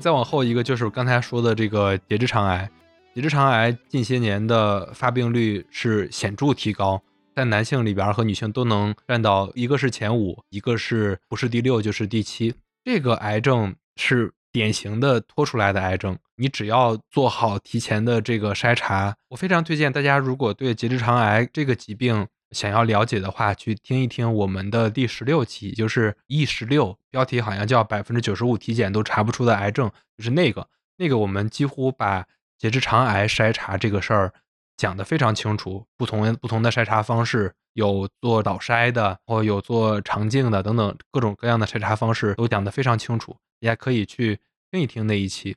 [0.00, 2.68] 再往后一个就是我刚才说的这个结直肠癌，
[3.14, 7.00] 结直肠癌近些年的发病率是显著提高，
[7.36, 12.54] 在男性里边和女性都能占到一个是前五，一个是不是第六就是第七。
[12.84, 32.24] 这个癌症是典型的拖出来的癌症，你只要做好提前的这个筛查，我非常推荐大家，如果对结直肠癌这个疾病想要了解的话，去听一听我们的第十六期，就是 E 十六，标题好像叫百分之九十五体检都查不出的癌症，就是那个那个我们几乎把
[32.56, 34.32] 结直肠癌筛查这个事儿
[34.76, 44.38] 讲得非常清楚，不同不同的筛查方式，有做导筛的，或有做肠镜的等等各种各样的筛查方式都讲得非常清楚，也可以去
[44.70, 45.56] 听一听那一期。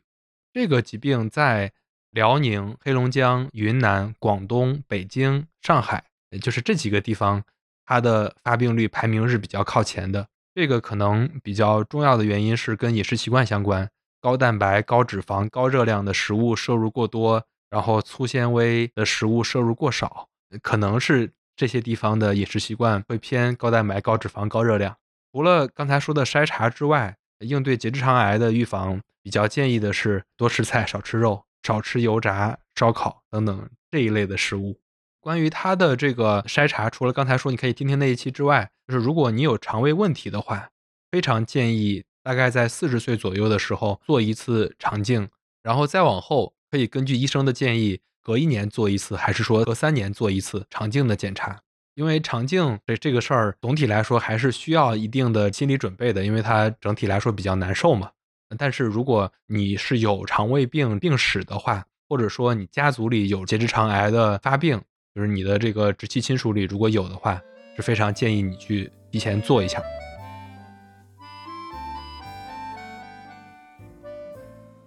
[0.51, 1.71] 这个疾病在
[2.11, 6.05] 辽宁、黑龙江、云南、广东、北京、上海，
[6.41, 7.43] 就是这几个地方，
[7.85, 10.27] 它的发病率排名是比较靠前的。
[10.53, 20.27] 这个可能比较重要的原因是跟饮食习惯相关，高蛋白、高脂肪、高热量的食物摄入过多，然后粗纤维的食物摄入过少，
[20.61, 24.97] 可能是这些地方的饮食习惯会偏高蛋白、高脂肪、高热量。
[25.31, 34.79] 除了刚才说的筛查之外，应对结直肠癌的预防，比较建议的是多吃菜，少吃肉，少吃油炸、烧烤等等这一类的食物。
[35.27, 40.69] 关于它的这个筛查，除了刚才说你可以听听那一期之外，就是如果你有肠胃问题的话，
[41.11, 45.27] 非常建议大概在四十岁左右的时候做一次肠镜，
[45.61, 51.59] 然后再往后可以根据医生的建议，隔一年做一次，还是说隔三年做一次肠镜的检查。
[51.95, 58.09] 因为肠镜这这个事儿，总体来说还是需要一定的心理准备的，因为它整体来说比较难受嘛。
[58.57, 64.81] 但是如果你是有肠胃病病史的话，或者说你家族里有结直肠癌的发病，
[65.17, 67.41] 就是你的这个直系亲属里如果有的话，
[67.75, 69.81] 是非常建议你去提前做一下。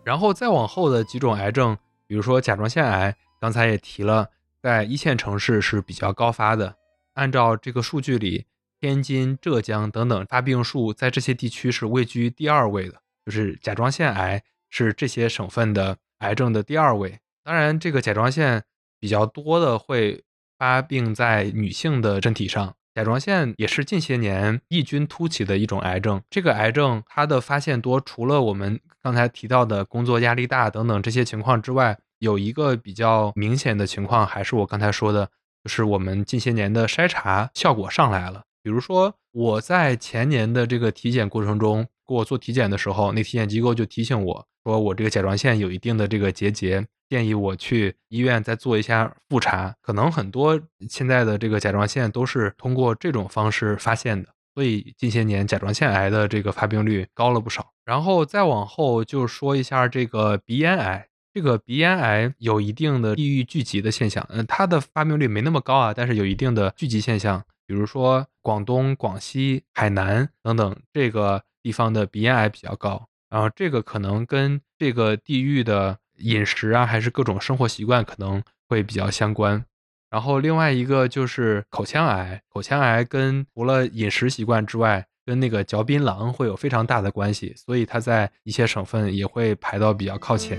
[0.04, 4.28] 然后再往后的几种癌症，比如说甲状腺癌，刚才也提了，
[4.62, 6.76] 在一线城市是比较高发的。
[7.14, 8.46] 按照这个数据里，
[8.78, 17.18] 天津、浙江等等发病数在这些地区是位居第二位的，就是甲状腺癌是这些省份的癌症的第二位。
[17.42, 18.62] 当然，这个甲状腺
[19.00, 20.22] 比较多的会
[20.58, 22.74] 发病在女性的身体上。
[22.94, 26.20] 甲状腺也是近些年异军突起的一种癌症。
[26.28, 35.30] 这个癌症它的发现多，除了我们刚才提到的工作压力大等等这些情况之外，有一个比较明显的情况，还是我刚才说的。
[35.62, 38.44] 就是我们近些年的筛查效果上来了。
[38.62, 49.74] 比如说，我在前年的这个体检过程中，给我做体检的时候，那体检机构就提醒我说，我这个甲状腺有一定的这个结节，建议我去医院再做一下复查。
[49.82, 57.72] 可能很多现在的这个甲状腺都是通过这种方式发现的，所以近些年甲状腺癌的这个发病率高了不少。
[57.84, 61.08] 然后再往后就说一下这个鼻咽癌。
[61.32, 67.44] 这个鼻咽癌有一定的地域聚集的现象，嗯，它的发病率没那么高啊，但是有一定的聚集现象。
[67.66, 79.64] 比如说广东、广西、海南等等这个地方的鼻咽癌比较高，然后这个可能跟这个地域的饮食啊，还是各种生活习惯可能会比较相关。
[80.10, 90.58] 然后另外一个就是口腔癌，口腔癌跟除了饮食习惯之外，跟那个嚼槟榔会有非常大的关系，所以它在一些省份也会排到比较靠前。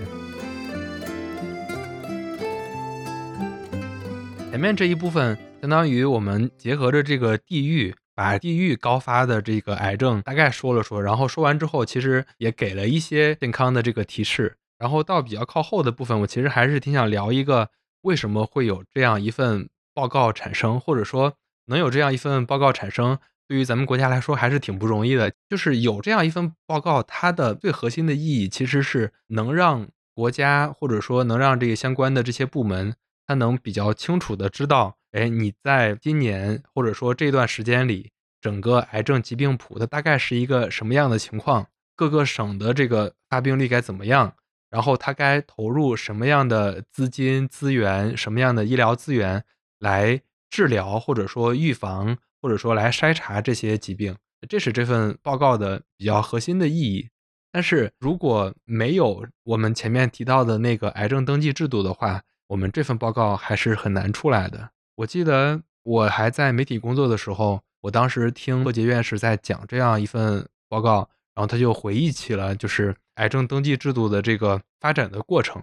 [4.50, 14.56] 前面这一部分相当于我们结合着这个地域，把地域高发的这个癌症大概说了说，然后说完之后，其实也给了一些健康的这个提示。
[14.82, 17.70] 然后到比较靠后的部分，我其实还是挺想聊一个
[18.02, 21.34] 为什么会有这样一份报告产生，或者说
[21.68, 25.32] 能有这样一份报告产生，对于咱们国家来说还是挺不容易的。
[25.48, 32.96] 就是有这样一份报告，它的最核心的意义其实是能让国家或者说能让这个相关的这些部门。
[33.28, 38.10] 它能比较清楚的知道，哎，你在今年或者说这段时间里，
[38.42, 41.68] 整个癌症疾病谱它大概是一个什么样的情况？
[41.96, 44.34] 各个省的这个发病率该怎么样？
[44.72, 49.44] 然后他该投入什么样的资金资源、什么样的医疗资源
[49.80, 54.16] 来治疗或者说预防或者说来筛查这些疾病？
[54.50, 57.10] 这是这份报告的比较核心的意义。
[57.52, 64.72] 但是如果没有我们前面提到的那个癌症登记制度的话，我们这份报告还是很难出来的。
[64.96, 75.62] 我记得我还在媒体工作的时候，我当时听贺杰院士在讲这样一份报告，然后他就回忆起了就是癌症登记制度的这个发展的过程。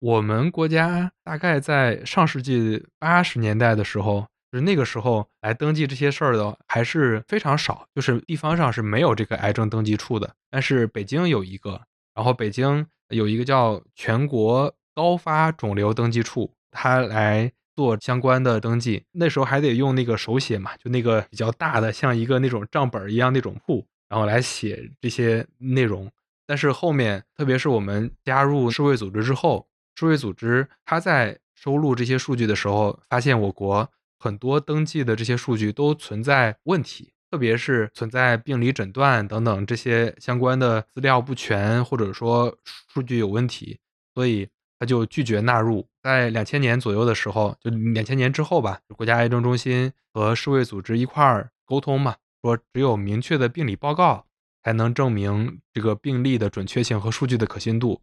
[0.00, 10.34] 我们国家大概在上世纪八十年代的时候，就是那个时候来登记这些事儿的还是非常少，就是地方上是没有这个癌症登记处的。
[10.50, 11.80] 但是北京有一个，
[12.14, 14.74] 然后北京有一个叫全国。
[14.96, 19.02] 高发肿瘤登记处，他来做相关的登记。
[19.10, 26.10] 那时候还得用那个手写嘛，就那个比较大的，像一个那种账本一样那种簿，然后来写这些内容。
[26.46, 42.54] 但是后面，特别是我们加入世卫组织之后，世卫组织他在收录这些数据的时候，发现我国很多登记的这些数据都存在问题，特别是存在病理诊断等等这些相关的资料不全，或者说
[42.92, 43.78] 数据有问题，
[44.14, 44.46] 所以
[44.78, 45.86] 他就拒绝纳入。
[46.02, 54.26] 在两千年左右的时候，就两千年之后吧，国家癌症中心和世卫组织一块儿沟通嘛，说只有明确的病理报告
[54.62, 58.02] 才能证明这个病例的准确性和数据的可信度。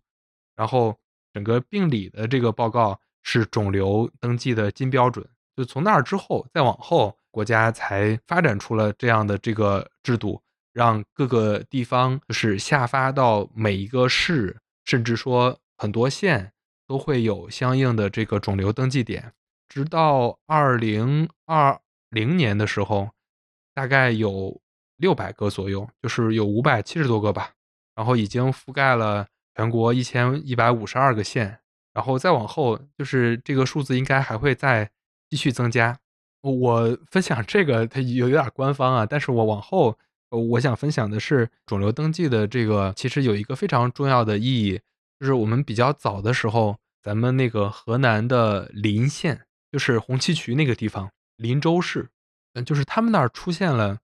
[0.56, 0.98] 然后
[1.32, 5.30] 整个病理的这个报告是肿瘤登记的金标准。
[5.56, 10.42] 就从那儿之后，再往后，国家才发展出了这样的这个制度，
[10.74, 16.52] 让各个地方就是下发到每一个市，甚至说很多县
[16.88, 19.34] 都会有相应的这个肿瘤登记点。
[19.70, 21.80] 直到二零二
[22.10, 23.12] 零年的时候，
[23.74, 24.60] 大概有
[24.98, 27.52] 六百个左右，就是有五百七十多个吧，
[27.96, 31.60] 然后已经覆盖了全国一千一百五十二个县。
[31.94, 34.92] 然后再往后，就是这个数字应该还会再。
[35.32, 35.98] 继续增加，
[36.42, 39.98] 我分享这个它有有点官方啊，但是我往后
[40.30, 44.82] 我想分享的是肿瘤登记的这个，其实有一个非常重要的意义，
[45.18, 52.10] 就是我们比较早的时候，咱们那个河南的临县，就是红旗渠那个地方，林州市，
[52.54, 53.98] 嗯，就是他们那儿出现了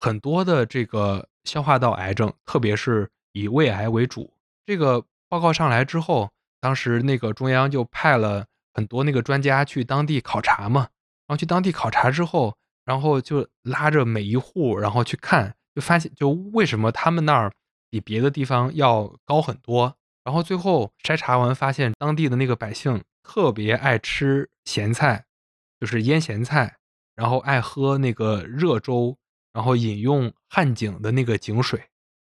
[0.00, 4.32] 很多的这个消化道癌症，特别是以胃癌为主。
[4.66, 6.30] 这个报告上来之后，
[6.60, 8.46] 当时那个中央就派了。
[8.76, 17.52] 很多那个专家去当地考察嘛，然后去当地考察之后，然后就拉着每一户，然后去看，就发现就为什么他们那儿
[17.88, 19.94] 比别的地方要高很多。
[20.24, 25.24] 然后最后筛查完发现，当地的那个百姓特别爱吃咸菜，
[25.78, 26.78] 就是腌咸菜，
[27.14, 29.16] 然后爱喝那个热粥，
[29.52, 31.80] 然后饮用汉井的那个井水，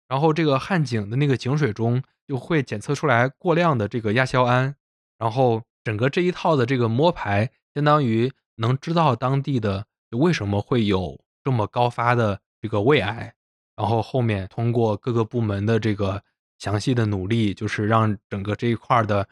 [0.08, 4.74] 然后这个汉井的那个井水中就会检测出来过量的这个亚硝胺，
[5.18, 5.62] 然后。
[5.84, 13.34] 整个这一套的这个摸排，相当于能知道当地的为什么会有这么高发的这个胃癌，
[13.74, 16.22] 然后后面通过各个部门的这个
[16.60, 19.28] 详细的努力，就是让整个这一块的，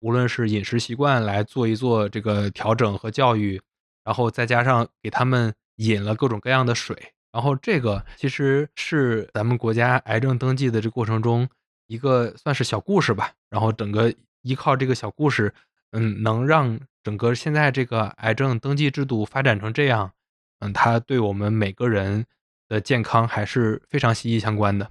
[0.00, 3.58] 无论是饮食习惯来做一做这个调整和教育，
[4.04, 11.48] 然后再加上给他们引了各种各样的水，然后这个其实是咱们国家癌症登记的这过程中
[11.86, 15.52] 一个算是小故事吧，然后整个依靠这个小故事。
[15.96, 20.10] 嗯，能让整个现在这个癌症登记制度发展成这样，
[20.58, 22.26] 嗯，它对我们每个人
[22.66, 24.90] 的健康还是非常息息相关的。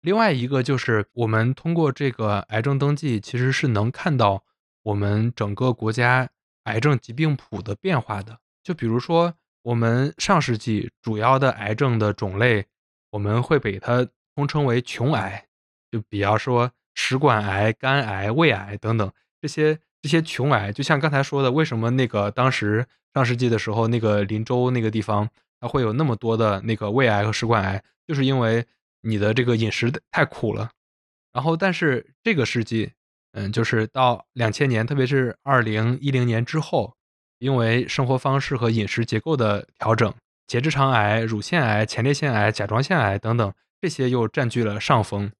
[0.00, 4.44] 另外一个就是，我们通过这个癌症登记，其实是能看到
[4.84, 6.30] 我们整个国家
[6.64, 8.38] 癌症疾病谱的变化的。
[8.62, 12.66] 就比如说，我们上世纪主要的癌症的种类，
[13.10, 15.46] 我们会给它通称为穷癌，
[15.90, 19.78] 就比方说食管癌、肝癌、胃癌等等这些。
[20.04, 22.84] 这些穷癌，就像刚才说的，为什么那个当时
[23.14, 28.66] 上世纪的时候，那个林州那个地方，它会有那么多的那个胃癌和食管癌，就是因为
[29.02, 30.72] 你的这个饮食太苦了。
[31.32, 32.90] 然后，但是这个世纪，
[33.32, 36.94] 嗯，就是到两千年，特别是二零一零年之后，
[37.38, 40.12] 因为生活方式和饮食结构的调整，
[40.46, 45.32] 结直肠癌、乳腺癌、前列腺癌、甲状腺癌等等，这些又占据了上风。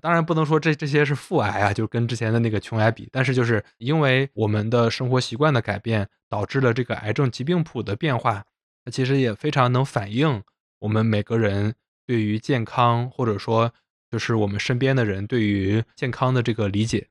[0.00, 8.44] 当然不能说这这些是腹癌啊，就跟之前的那个穷癌比，但是就是因为我们的生活习惯的改变，导致了这个癌症疾病谱的变化，
[8.84, 10.42] 它其实也非常能反映
[10.80, 11.74] 我们每个人
[12.06, 13.72] 对于健康，或者说
[14.10, 17.08] 就是我们身边的人对于健康的这个理解。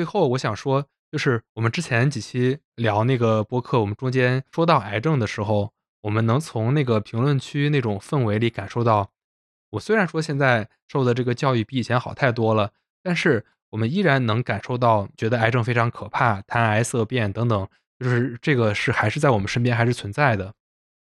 [0.00, 9.10] 最后我想说，就是我们之前几期聊那个播客，我们中间说到癌症的时候，我们能从那个评论区那种氛围里感受到。
[9.72, 12.72] 我虽然说现在受的这个教育比以前好太多了，
[13.02, 20.54] 但是我们依然能感受到，觉得癌症非常可怕，谈癌色变等等，就是这个是还是在我们身边还是存在的。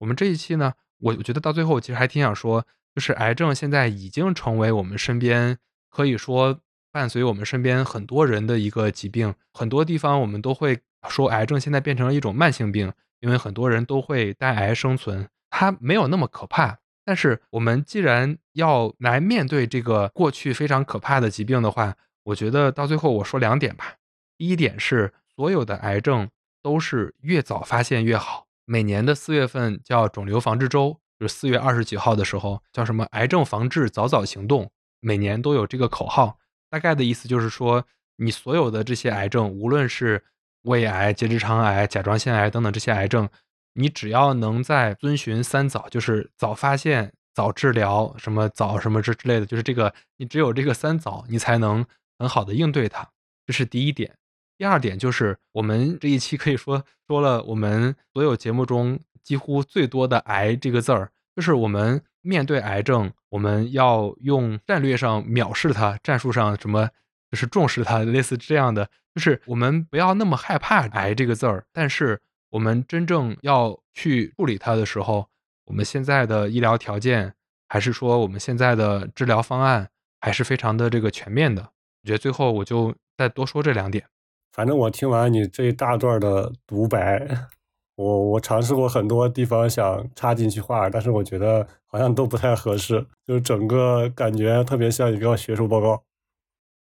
[0.01, 2.66] 我们这一期呢，我我觉得到最后其实还挺想说，
[2.97, 6.59] 就是癌症现在已经成为我们身边可以说
[6.93, 16.78] 伴随我们身边很多人的一个疾病，很多地方我们都会说癌症现在变成了一种慢性病，因为很多人都会带癌生存，它没有那么可怕。
[17.05, 23.97] 但是我们既然要来面对这个过去非常可怕的疾病的话，我觉得到最后我说两点吧。
[24.36, 26.28] 第一点是，所有的癌症
[26.62, 28.47] 都是越早发现越好。
[28.64, 34.70] 每年的四月份叫肿瘤防治周，就是四月二十几号的时候叫什么癌症防治早早行动，
[35.01, 36.38] 每年都有这个口号。
[36.70, 37.84] 大概的意思就是说，
[38.16, 40.24] 你所有的这些癌症，无论是
[40.62, 43.28] 胃癌、结直肠癌、甲状腺癌等等这些癌症。
[43.74, 51.86] 你只要能在遵循三早，就是早发现、早治疗，什么早什么之之类的，就是这个，你只有这个三早，你才能
[52.18, 53.08] 很好的应对它。
[53.46, 54.16] 这是第一点。
[54.58, 66.91] 第二点就是我们这一期可以说说了我们所有节目中几乎最多的“癌”这个字儿，就是我们面对癌症，我们要用战略上藐视它，战术上什么
[67.30, 72.20] 就是重视它，类似这样的，就是我们不要那么害怕“癌”这个字儿，但是
[72.51, 75.30] 我们真正要去处理它的时候，
[75.64, 77.32] 我们现在的医疗条件，
[77.70, 79.88] 还是说我们现在的治疗方案，
[80.20, 81.62] 还是非常的这个全面的。
[82.03, 84.05] 我觉得最后我就再多说这两点。
[84.53, 87.26] 反正我听完你这一大段的独白，
[88.01, 96.03] 我我尝试过很多地方想插进去话，但是我觉得好像都不太合适，就是整个感觉特别像一个学术报告。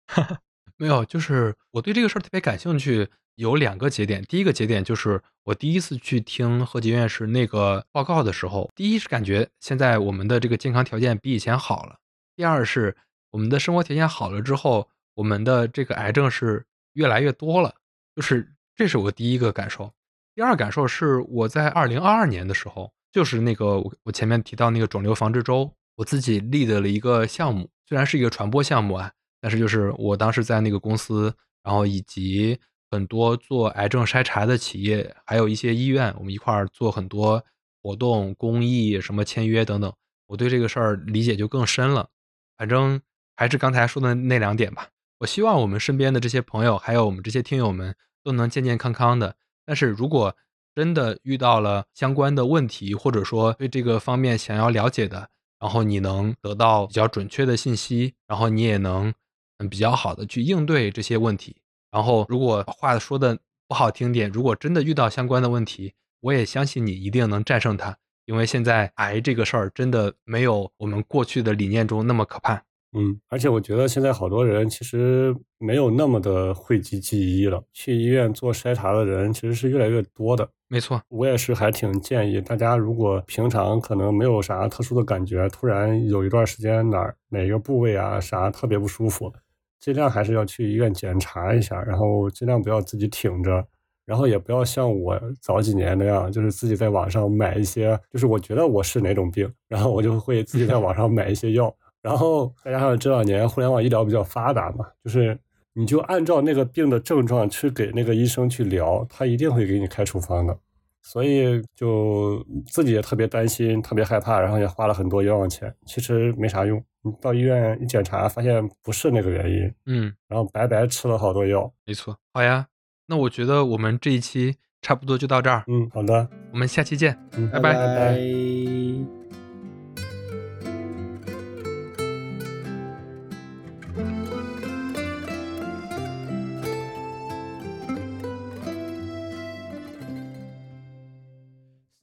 [0.06, 0.38] 哈 哈
[0.76, 4.22] 没有，就是我对这个事儿特别感兴趣，有两个节点。
[4.24, 11.94] 第一个节点就是我第一次去听贺吉院士那个报告的时候，第一是感觉现在我们的这个健康条件比以前好了；
[12.36, 12.94] 第二是
[13.30, 17.74] 我们的生活条件好了之后，我们的这个癌症是越来越多了。
[18.14, 19.90] 就是这是我第一个感受。
[20.38, 29.10] 第二感受是我在二零二二年的时候，就是那个我我前面提到那个肿瘤防治周，我自己立的了一个项目，虽然是一个传播项目啊。
[29.40, 31.34] 但是就是我当时在那个公司，
[31.64, 32.56] 然后以及
[32.88, 37.44] 很多做癌症筛查的企业，还有一些医院，我们一块儿做很多
[37.82, 39.92] 活动、公益、什么签约等等。
[40.28, 42.10] 我对这个事儿理解就更深了。
[42.56, 43.00] 反正
[43.34, 44.86] 还是刚才说的那两点吧。
[45.18, 49.34] 我希望我们身边的这些朋友，还有我们这些听友们，都能健健康康的。
[49.68, 50.34] 但是如果
[50.74, 55.28] 真的遇到了相关的问题，或者说对这个方面想要了解的，
[55.60, 59.12] 然后你能得到比较准确的信息，然后你也能。
[59.60, 61.56] 嗯，比较好的去应对这些问题。
[61.90, 67.98] 然后，如果话说的不好听点，如果真的遇到相关的问题，我也相信你一定能战胜它。
[68.26, 72.62] 因为现在癌这个事儿真的没有我们过去的理念中那么可怕。
[72.92, 80.48] 嗯，而且我觉得现在好多人其实没有那么的讳疾忌医了，去医院做筛查的人其实是越来越多的。
[80.68, 89.32] 没错，我也是还挺建议大家，如果平常可能没有啥特殊的感觉，突然有一段时间哪儿哪个部位啊啥特别不舒服。
[89.80, 93.64] 尽量还是要去医院检查一下，然后尽量不要自己挺着，
[94.04, 101.72] 然后也不要像我早几年那样，就是自己在网上买一些，就是我觉得我是哪种病，然后我就会自己在网上买一些药，
[102.08, 105.38] 然后再加上这两年互联网医疗比较发达嘛，就是
[105.74, 110.58] 你就按照那个病的症状去给那个医生去聊，他一定会给你开处方的。
[111.02, 115.72] 所以就自己也特别担心，特别害怕，然后也花了很多冤枉钱。
[115.86, 121.70] 其实没啥用，你到医院一检查，发现不是那个原因，嗯，然后白白吃了好多药。
[121.86, 122.66] 没错，好呀，
[123.06, 125.64] 那我觉得我们这一期差不多就到这儿。
[125.68, 129.37] 嗯，好的，我们下期见，嗯，拜拜拜。